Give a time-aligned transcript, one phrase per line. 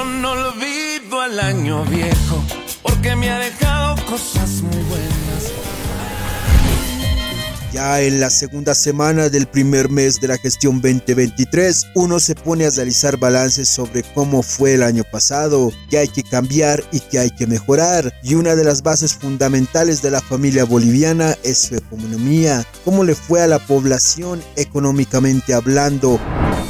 [0.00, 2.42] Yo no olvido al año viejo
[2.80, 5.52] porque me ha dejado cosas muy buenas.
[7.70, 12.64] Ya en la segunda semana del primer mes de la gestión 2023, uno se pone
[12.64, 17.18] a realizar balances sobre cómo fue el año pasado, qué hay que cambiar y qué
[17.18, 18.10] hay que mejorar.
[18.22, 23.14] Y una de las bases fundamentales de la familia boliviana es su economía, cómo le
[23.14, 26.18] fue a la población económicamente hablando.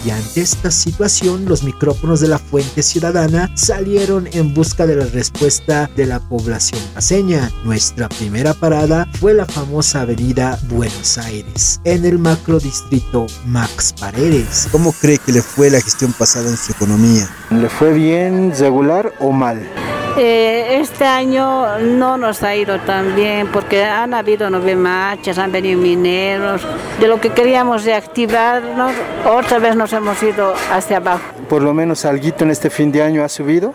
[0.05, 5.05] Y ante esta situación, los micrófonos de la Fuente Ciudadana salieron en busca de la
[5.05, 7.51] respuesta de la población paseña.
[7.65, 14.69] Nuestra primera parada fue la famosa avenida Buenos Aires, en el macrodistrito Max Paredes.
[14.73, 17.29] ¿Cómo cree que le fue la gestión pasada en su economía?
[17.51, 19.69] ¿Le fue bien, regular o mal?
[20.17, 25.53] Eh, este año no nos ha ido tan bien porque han habido nueve marchas, han
[25.53, 26.63] venido mineros.
[26.99, 28.93] De lo que queríamos reactivarnos,
[29.25, 31.23] otra vez nos hemos ido hacia abajo.
[31.49, 33.73] ¿Por lo menos algo en este fin de año ha subido?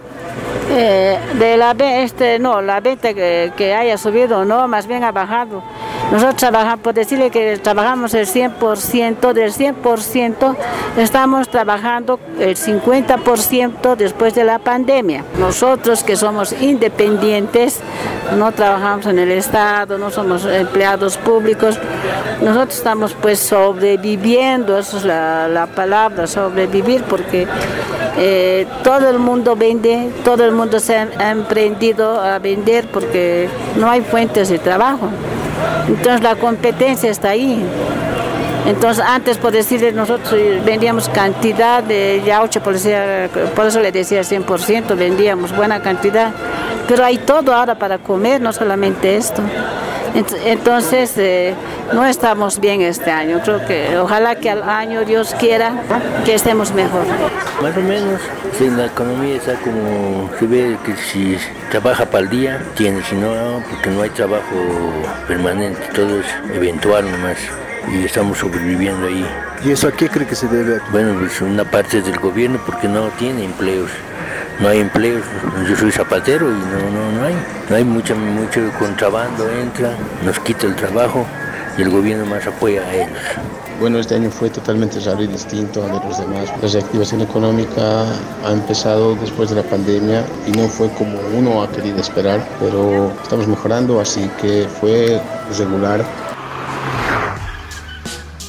[0.72, 5.12] Eh, de la este, no, la venta que, que, haya subido, no, más bien ha
[5.12, 5.64] bajado.
[6.12, 10.56] Nosotros trabajamos, por decirle que trabajamos el 100%, del 100%
[10.98, 15.24] estamos trabajando el 50% después de la pandemia.
[15.40, 17.80] Nosotros que somos independientes,
[18.38, 21.80] no trabajamos en el Estado, no somos empleados públicos,
[22.42, 27.48] nosotros estamos pues sobreviviendo, esa es la, la palabra, sobrevivir, porque
[28.18, 33.90] eh, todo el mundo vende, todo el mundo se ha emprendido a vender porque no
[33.90, 35.10] hay fuentes de trabajo.
[35.88, 37.64] Entonces la competencia está ahí.
[38.68, 40.34] Entonces antes por decirle nosotros
[40.66, 42.76] vendíamos cantidad de yauche, por,
[43.54, 46.32] por eso le decía 100%, vendíamos buena cantidad,
[46.88, 49.42] pero hay todo ahora para comer, no solamente esto.
[50.46, 51.54] Entonces, eh,
[51.94, 53.42] no estamos bien este año.
[53.44, 55.74] Creo que ojalá que al año Dios quiera
[56.24, 57.04] que estemos mejor.
[57.62, 58.22] Más o menos,
[58.58, 61.38] si la economía está como se ve que si
[61.72, 64.56] trabaja para el día, tiene, si no, porque no hay trabajo
[65.28, 67.38] permanente, todo es eventual nomás
[67.92, 69.26] y estamos sobreviviendo ahí.
[69.64, 70.80] ¿Y eso a qué cree que se debe?
[70.92, 73.90] Bueno, pues una parte del gobierno porque no tiene empleos
[74.60, 75.22] no hay empleo.
[75.68, 77.36] Yo soy zapatero y no, no, no hay.
[77.70, 81.26] No hay mucho, mucho contrabando, entra, nos quita el trabajo
[81.78, 83.20] y el gobierno más apoya a ellos.
[83.80, 86.50] Bueno, este año fue totalmente raro y distinto a los demás.
[86.62, 88.06] La reactivación económica
[88.46, 93.12] ha empezado después de la pandemia y no fue como uno ha querido esperar, pero
[93.22, 95.22] estamos mejorando, así que fue
[95.58, 96.06] regular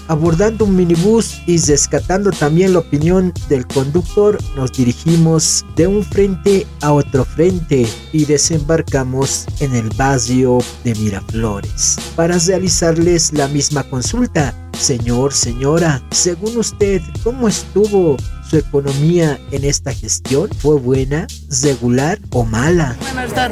[0.08, 6.66] Abordando un minibús y rescatando también la opinión del conductor, nos dirigimos de un frente
[6.80, 14.54] a otro frente y desembarcamos en el barrio de Miraflores para realizarles la misma consulta.
[14.78, 18.16] Señor, señora, según usted, ¿cómo estuvo
[18.48, 20.48] su economía en esta gestión?
[20.50, 21.26] ¿Fue buena,
[21.62, 22.96] regular o mala?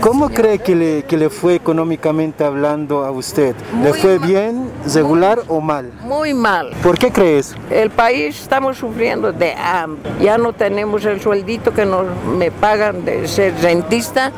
[0.00, 3.54] ¿Cómo cree que le, que le fue económicamente hablando a usted?
[3.82, 5.92] ¿Le fue bien, regular o mal?
[6.02, 6.70] Muy mal.
[6.82, 7.54] ¿Por qué crees?
[7.70, 10.10] El país estamos sufriendo de hambre.
[10.20, 12.06] Ya no tenemos el sueldito que nos
[12.38, 14.32] me pagan de ser rentista,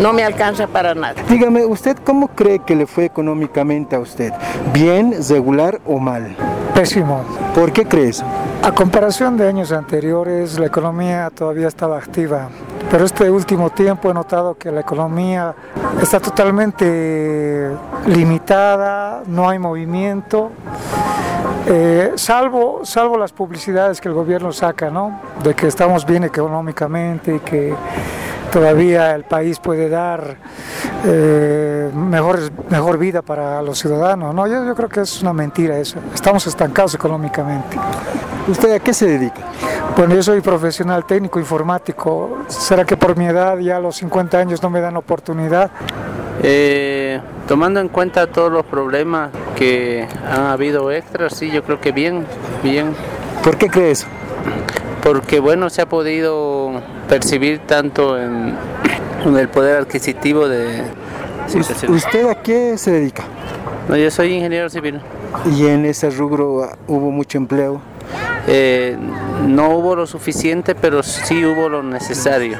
[0.00, 1.22] no me alcanza para nada.
[1.28, 4.32] Dígame, ¿usted cómo cree que le fue económicamente a usted?
[4.72, 6.36] ¿Bien, regular o mal?
[6.78, 7.24] Pésimo.
[7.56, 8.22] ¿Por qué crees?
[8.62, 12.50] A comparación de años anteriores, la economía todavía estaba activa,
[12.88, 15.56] pero este último tiempo he notado que la economía
[16.00, 17.72] está totalmente
[18.06, 20.52] limitada, no hay movimiento,
[21.66, 25.20] eh, salvo, salvo las publicidades que el gobierno saca, ¿no?
[25.42, 27.74] De que estamos bien económicamente y que
[28.52, 30.36] todavía el país puede dar
[31.04, 34.34] eh, mejor, mejor vida para los ciudadanos.
[34.34, 35.98] No, yo, yo creo que es una mentira eso.
[36.14, 37.76] Estamos estancados económicamente.
[38.48, 39.42] ¿Usted a qué se dedica?
[39.96, 42.38] Bueno, yo soy profesional técnico informático.
[42.48, 45.70] ¿Será que por mi edad, ya a los 50 años, no me dan oportunidad?
[46.42, 51.90] Eh, tomando en cuenta todos los problemas que han habido extras, sí, yo creo que
[51.90, 52.24] bien,
[52.62, 52.94] bien.
[53.42, 54.06] ¿Por qué crees?
[55.02, 58.54] Porque bueno, se ha podido percibir tanto en,
[59.36, 60.82] el poder adquisitivo de...
[61.88, 63.24] ¿Usted a qué se dedica?
[63.88, 65.00] No, yo soy ingeniero civil.
[65.56, 67.80] ¿Y en ese rubro hubo mucho empleo?
[68.50, 68.96] Eh,
[69.46, 72.56] no hubo lo suficiente, pero sí hubo lo necesario,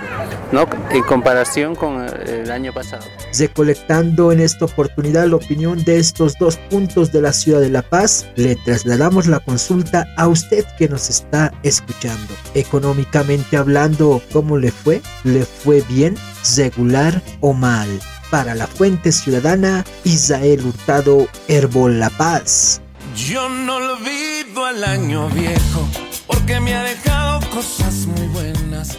[0.52, 0.66] ¿no?
[0.90, 3.04] En comparación con el año pasado.
[3.38, 7.80] Recolectando en esta oportunidad la opinión de estos dos puntos de la ciudad de La
[7.80, 12.34] Paz, le trasladamos la consulta a usted que nos está escuchando.
[12.54, 15.00] Económicamente hablando, ¿cómo le fue?
[15.24, 16.16] ¿Le fue bien,
[16.54, 17.88] regular o mal?
[18.30, 22.82] Para la Fuente Ciudadana, Isael Hurtado, Herbol La Paz.
[23.26, 25.88] Yo no olvido al año viejo
[26.26, 28.96] porque me ha dejado cosas muy buenas